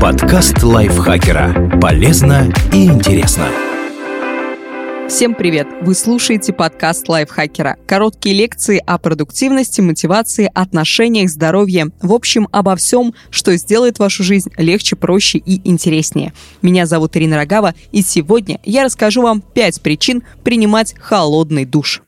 Подкаст 0.00 0.62
лайфхакера. 0.62 1.78
Полезно 1.80 2.52
и 2.72 2.86
интересно. 2.86 3.46
Всем 5.08 5.34
привет! 5.34 5.68
Вы 5.82 5.94
слушаете 5.94 6.52
подкаст 6.52 7.08
лайфхакера. 7.08 7.76
Короткие 7.86 8.34
лекции 8.34 8.82
о 8.84 8.98
продуктивности, 8.98 9.80
мотивации, 9.80 10.50
отношениях, 10.54 11.30
здоровье. 11.30 11.90
В 12.02 12.12
общем, 12.12 12.48
обо 12.52 12.74
всем, 12.76 13.14
что 13.30 13.56
сделает 13.56 13.98
вашу 13.98 14.24
жизнь 14.24 14.50
легче, 14.56 14.96
проще 14.96 15.38
и 15.38 15.60
интереснее. 15.68 16.32
Меня 16.62 16.86
зовут 16.86 17.16
Ирина 17.16 17.36
Рогава, 17.36 17.74
и 17.92 18.02
сегодня 18.02 18.60
я 18.64 18.82
расскажу 18.82 19.22
вам 19.22 19.40
5 19.40 19.82
причин 19.82 20.22
принимать 20.42 20.94
холодный 20.98 21.64
душ. 21.64 22.02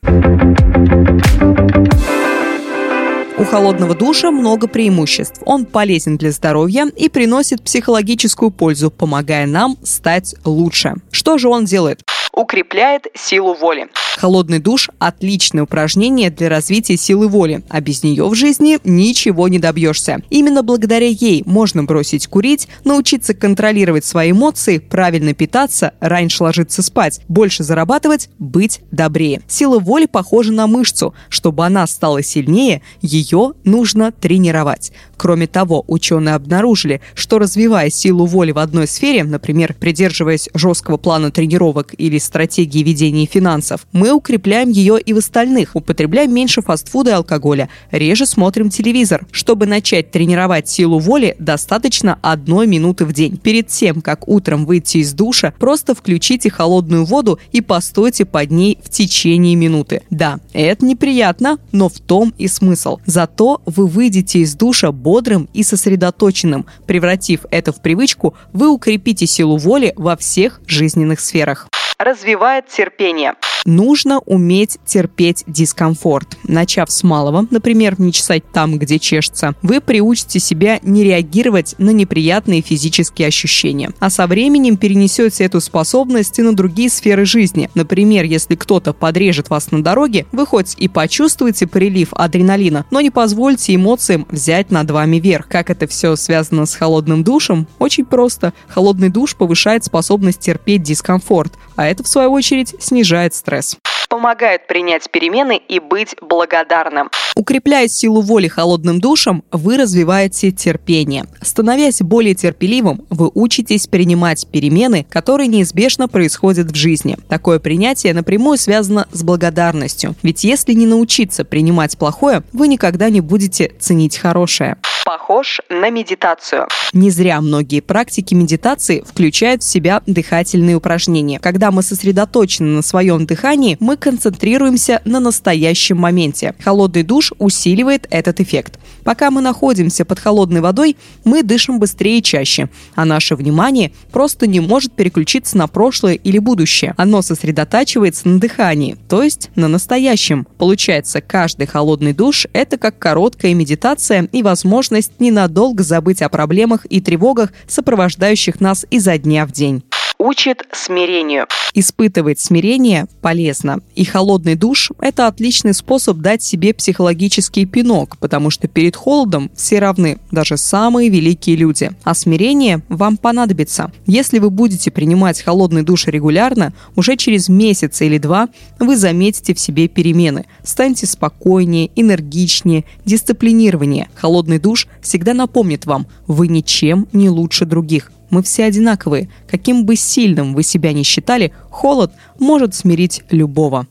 У 3.39 3.43
холодного 3.43 3.93
душа 3.93 4.31
много 4.31 4.67
преимуществ. 4.67 5.41
Он 5.45 5.65
полезен 5.65 6.17
для 6.17 6.31
здоровья 6.31 6.87
и 6.95 7.07
приносит 7.07 7.61
психологическую 7.61 8.49
пользу, 8.49 8.89
помогая 8.89 9.45
нам 9.45 9.77
стать 9.83 10.33
лучше. 10.43 10.95
Что 11.11 11.37
же 11.37 11.47
он 11.47 11.65
делает? 11.65 12.01
Укрепляет 12.37 13.07
силу 13.15 13.55
воли. 13.55 13.87
Холодный 14.17 14.59
душ– 14.59 14.89
отличное 14.99 15.63
упражнение 15.63 16.29
для 16.29 16.49
развития 16.49 16.97
силы 16.97 17.27
воли, 17.27 17.63
а 17.69 17.81
без 17.81 18.03
нее 18.03 18.27
в 18.27 18.35
жизни 18.35 18.79
ничего 18.83 19.47
не 19.47 19.59
добьешься. 19.59 20.21
Именно 20.29 20.63
благодаря 20.63 21.07
ей 21.07 21.43
можно 21.45 21.83
бросить 21.83 22.27
курить, 22.27 22.67
научиться 22.83 23.33
контролировать 23.33 24.05
свои 24.05 24.31
эмоции, 24.31 24.77
правильно 24.77 25.33
питаться, 25.33 25.93
раньше 25.99 26.43
ложиться 26.43 26.81
спать, 26.81 27.21
больше 27.27 27.63
зарабатывать, 27.63 28.29
быть 28.39 28.81
добрее. 28.91 29.41
Сила 29.47 29.79
воли 29.79 30.05
похожа 30.05 30.51
на 30.51 30.67
мышцу. 30.67 31.13
Чтобы 31.29 31.65
она 31.65 31.85
стала 31.87 32.21
сильнее, 32.23 32.81
ее 33.01 33.53
нужно 33.63 34.11
тренировать. 34.11 34.91
Кроме 35.15 35.47
того, 35.47 35.83
ученые 35.87 36.35
обнаружили, 36.35 37.01
что 37.15 37.39
развивая 37.39 37.89
силу 37.89 38.25
воли 38.25 38.51
в 38.51 38.59
одной 38.59 38.87
сфере, 38.87 39.23
например, 39.23 39.75
придерживаясь 39.79 40.49
жесткого 40.53 40.97
плана 40.97 41.31
тренировок 41.31 41.93
или 41.97 42.17
стратегии 42.27 42.83
ведения 42.83 43.25
финансов, 43.25 43.87
мы 43.91 44.13
укрепляем 44.13 44.69
ее 44.69 44.99
и 44.99 45.13
в 45.13 45.17
остальных. 45.17 45.75
Употребляем 45.75 46.33
меньше 46.33 46.61
фастфуда 46.61 47.11
и 47.11 47.13
алкоголя, 47.13 47.69
реже 47.91 48.25
смотрим 48.25 48.69
телевизор. 48.69 49.25
Чтобы 49.31 49.65
начать 49.65 50.11
тренировать 50.11 50.69
силу 50.69 50.99
воли, 50.99 51.35
достаточно 51.39 52.19
одной 52.21 52.67
минуты 52.67 53.05
в 53.05 53.13
день. 53.13 53.37
Перед 53.37 53.67
тем, 53.67 54.01
как 54.01 54.27
утром 54.27 54.65
выйти 54.65 54.97
из 54.97 55.13
душа, 55.13 55.53
просто 55.57 55.95
включите 55.95 56.49
холодную 56.49 57.05
воду 57.05 57.39
и 57.51 57.61
постойте 57.61 58.25
под 58.25 58.51
ней 58.51 58.77
в 58.83 58.89
течение 58.89 59.55
минуты. 59.55 60.01
Да, 60.09 60.39
это 60.53 60.85
неприятно, 60.85 61.57
но 61.71 61.89
в 61.89 61.99
том 61.99 62.33
и 62.37 62.47
смысл. 62.47 62.99
Зато 63.05 63.61
вы 63.65 63.87
выйдете 63.87 64.39
из 64.39 64.55
душа 64.55 64.91
бодрым 64.91 65.49
и 65.53 65.63
сосредоточенным. 65.63 66.65
Превратив 66.85 67.41
это 67.51 67.71
в 67.71 67.81
привычку, 67.81 68.35
вы 68.53 68.69
укрепите 68.69 69.25
силу 69.25 69.57
воли 69.57 69.93
во 69.95 70.17
всех 70.17 70.61
жизненных 70.67 71.19
сферах 71.19 71.67
развивает 71.99 72.67
терпение. 72.67 73.33
Нужно 73.65 74.19
уметь 74.19 74.77
терпеть 74.85 75.43
дискомфорт. 75.45 76.37
Начав 76.43 76.89
с 76.89 77.03
малого, 77.03 77.47
например, 77.49 77.99
не 77.99 78.13
чесать 78.13 78.49
там, 78.53 78.79
где 78.79 78.97
чешется, 78.97 79.55
вы 79.61 79.81
приучите 79.81 80.39
себя 80.39 80.79
не 80.83 81.03
реагировать 81.03 81.75
на 81.77 81.89
неприятные 81.89 82.61
физические 82.61 83.27
ощущения. 83.27 83.91
А 83.99 84.09
со 84.09 84.25
временем 84.27 84.77
перенесете 84.77 85.43
эту 85.43 85.59
способность 85.59 86.39
и 86.39 86.43
на 86.43 86.55
другие 86.55 86.89
сферы 86.89 87.25
жизни. 87.25 87.69
Например, 87.75 88.23
если 88.23 88.55
кто-то 88.55 88.93
подрежет 88.93 89.49
вас 89.49 89.71
на 89.71 89.83
дороге, 89.83 90.27
вы 90.31 90.45
хоть 90.45 90.75
и 90.77 90.87
почувствуете 90.87 91.67
прилив 91.67 92.13
адреналина, 92.13 92.85
но 92.89 93.01
не 93.01 93.09
позвольте 93.09 93.75
эмоциям 93.75 94.25
взять 94.29 94.71
над 94.71 94.89
вами 94.91 95.17
верх. 95.17 95.49
Как 95.49 95.69
это 95.69 95.87
все 95.87 96.15
связано 96.15 96.67
с 96.67 96.75
холодным 96.75 97.23
душем? 97.25 97.67
Очень 97.79 98.05
просто. 98.05 98.53
Холодный 98.69 99.09
душ 99.09 99.35
повышает 99.35 99.83
способность 99.83 100.39
терпеть 100.39 100.83
дискомфорт, 100.83 101.53
а 101.77 101.87
это, 101.87 102.03
в 102.03 102.07
свою 102.07 102.33
очередь, 102.33 102.75
снижает 102.79 103.33
стресс 103.33 103.77
помогает 104.07 104.67
принять 104.67 105.09
перемены 105.09 105.57
и 105.57 105.79
быть 105.79 106.15
благодарным. 106.21 107.09
Укрепляя 107.35 107.87
силу 107.87 108.21
воли 108.21 108.47
холодным 108.47 108.99
душем, 108.99 109.43
вы 109.51 109.77
развиваете 109.77 110.51
терпение. 110.51 111.25
Становясь 111.41 112.01
более 112.01 112.33
терпеливым, 112.33 113.05
вы 113.09 113.29
учитесь 113.33 113.87
принимать 113.87 114.47
перемены, 114.47 115.05
которые 115.09 115.47
неизбежно 115.47 116.07
происходят 116.07 116.71
в 116.71 116.75
жизни. 116.75 117.17
Такое 117.29 117.59
принятие 117.59 118.13
напрямую 118.13 118.57
связано 118.57 119.07
с 119.11 119.23
благодарностью. 119.23 120.15
Ведь 120.23 120.43
если 120.43 120.73
не 120.73 120.87
научиться 120.87 121.45
принимать 121.45 121.97
плохое, 121.97 122.43
вы 122.53 122.67
никогда 122.67 123.09
не 123.09 123.21
будете 123.21 123.73
ценить 123.79 124.17
хорошее 124.17 124.77
похож 125.07 125.61
на 125.69 125.89
медитацию. 125.89 126.67
Не 126.91 127.09
зря 127.11 127.39
многие 127.39 127.79
практики 127.79 128.33
медитации 128.33 129.05
включают 129.05 129.63
в 129.63 129.65
себя 129.65 130.01
дыхательные 130.05 130.75
упражнения. 130.75 131.39
Когда 131.39 131.71
мы 131.71 131.81
сосредоточены 131.81 132.75
на 132.75 132.81
своем 132.81 133.25
дыхании, 133.25 133.77
мы 133.79 133.96
концентрируемся 133.99 135.01
на 135.05 135.19
настоящем 135.19 135.97
моменте. 135.97 136.55
Холодный 136.59 137.03
душ 137.03 137.33
усиливает 137.39 138.07
этот 138.09 138.39
эффект. 138.39 138.79
Пока 139.03 139.31
мы 139.31 139.41
находимся 139.41 140.05
под 140.05 140.19
холодной 140.19 140.61
водой, 140.61 140.97
мы 141.23 141.43
дышим 141.43 141.79
быстрее 141.79 142.19
и 142.19 142.23
чаще, 142.23 142.69
а 142.95 143.05
наше 143.05 143.35
внимание 143.35 143.91
просто 144.11 144.47
не 144.47 144.59
может 144.59 144.93
переключиться 144.93 145.57
на 145.57 145.67
прошлое 145.67 146.13
или 146.15 146.39
будущее. 146.39 146.93
Оно 146.97 147.21
сосредотачивается 147.21 148.27
на 148.27 148.39
дыхании, 148.39 148.97
то 149.07 149.23
есть 149.23 149.49
на 149.55 149.67
настоящем. 149.67 150.47
Получается, 150.57 151.21
каждый 151.21 151.67
холодный 151.67 152.13
душ– 152.13 152.47
это 152.53 152.77
как 152.77 152.99
короткая 152.99 153.53
медитация 153.53 154.27
и 154.31 154.43
возможность 154.43 155.19
ненадолго 155.19 155.83
забыть 155.83 156.21
о 156.21 156.29
проблемах 156.29 156.85
и 156.85 157.01
тревогах, 157.01 157.53
сопровождающих 157.67 158.59
нас 158.59 158.85
изо 158.89 159.17
дня 159.17 159.45
в 159.45 159.51
день 159.51 159.83
учит 160.17 160.63
смирению. 160.71 161.47
Испытывать 161.73 162.39
смирение 162.39 163.07
полезно. 163.21 163.79
И 163.95 164.03
холодный 164.03 164.55
душ– 164.55 164.91
это 165.01 165.27
отличный 165.27 165.73
способ 165.73 166.17
дать 166.17 166.41
себе 166.41 166.73
психологический 166.73 167.65
пинок, 167.65 168.17
потому 168.17 168.49
что 168.49 168.67
перед 168.67 168.95
холодом 168.95 169.51
все 169.55 169.79
равны, 169.79 170.17
даже 170.31 170.57
самые 170.57 171.09
великие 171.09 171.55
люди. 171.55 171.91
А 172.03 172.13
смирение 172.13 172.81
вам 172.89 173.17
понадобится. 173.17 173.91
Если 174.05 174.39
вы 174.39 174.49
будете 174.49 174.91
принимать 174.91 175.41
холодный 175.41 175.83
душ 175.83 176.07
регулярно, 176.07 176.73
уже 176.95 177.15
через 177.15 177.49
месяц 177.49 178.01
или 178.01 178.17
два 178.17 178.49
вы 178.79 178.97
заметите 178.97 179.53
в 179.53 179.59
себе 179.59 179.87
перемены. 179.87 180.45
Станьте 180.63 181.05
спокойнее, 181.05 181.91
энергичнее, 181.95 182.85
дисциплинированнее. 183.05 184.09
Холодный 184.15 184.59
душ 184.59 184.87
всегда 185.01 185.33
напомнит 185.33 185.85
вам, 185.85 186.07
вы 186.25 186.47
ничем 186.47 187.07
не 187.13 187.29
лучше 187.29 187.65
других. 187.65 188.11
Мы 188.29 188.43
все 188.43 188.65
одинаковые. 188.65 189.29
Каким 189.49 189.85
бы 189.85 189.95
сильным 189.95 190.53
вы 190.53 190.63
себя 190.63 190.93
ни 190.93 191.03
считали, 191.03 191.53
холод 191.69 192.11
может 192.39 192.75
смирить 192.75 193.23
любого. 193.29 193.87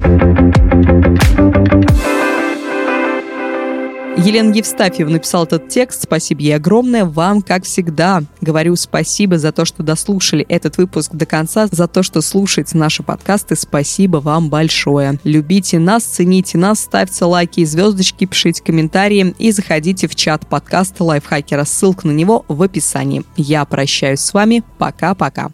Елена 4.16 4.52
Евстафьева 4.52 5.10
написала 5.10 5.44
этот 5.44 5.68
текст. 5.68 6.02
Спасибо 6.04 6.40
ей 6.40 6.56
огромное. 6.56 7.04
Вам, 7.04 7.42
как 7.42 7.64
всегда, 7.64 8.22
говорю 8.40 8.74
спасибо 8.76 9.38
за 9.38 9.52
то, 9.52 9.64
что 9.64 9.82
дослушали 9.82 10.44
этот 10.48 10.78
выпуск 10.78 11.12
до 11.12 11.26
конца, 11.26 11.68
за 11.70 11.86
то, 11.86 12.02
что 12.02 12.22
слушаете 12.22 12.78
наши 12.78 13.02
подкасты. 13.02 13.56
Спасибо 13.56 14.18
вам 14.18 14.48
большое. 14.48 15.18
Любите 15.24 15.78
нас, 15.78 16.02
цените 16.04 16.56
нас, 16.58 16.80
ставьте 16.80 17.24
лайки 17.24 17.60
и 17.60 17.64
звездочки, 17.66 18.24
пишите 18.24 18.62
комментарии 18.62 19.34
и 19.38 19.52
заходите 19.52 20.08
в 20.08 20.14
чат 20.14 20.46
подкаста 20.46 21.04
Лайфхакера. 21.04 21.64
Ссылка 21.64 22.06
на 22.06 22.12
него 22.12 22.44
в 22.48 22.62
описании. 22.62 23.22
Я 23.36 23.64
прощаюсь 23.64 24.20
с 24.20 24.32
вами. 24.32 24.62
Пока-пока. 24.78 25.50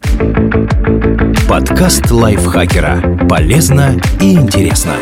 Подкаст 1.49 2.11
Лайфхакера. 2.11 3.27
Полезно 3.29 4.01
и 4.21 4.35
интересно. 4.35 4.95